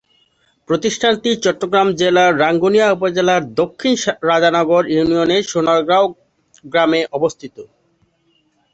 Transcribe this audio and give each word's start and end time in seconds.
প্রতিষ্ঠানটি 0.69 1.29
চট্টগ্রাম 1.43 1.87
জেলার 1.93 2.31
রাঙ্গুনিয়া 2.39 2.87
উপজেলার 2.91 3.41
দক্ষিণ 3.53 3.93
রাজানগর 4.29 4.83
ইউনিয়নের 4.93 5.43
সোনারগাঁও 5.43 6.05
গ্রামে 6.65 7.01
অবস্থিত। 7.11 7.55